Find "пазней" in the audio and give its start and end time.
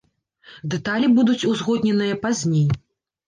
2.23-2.67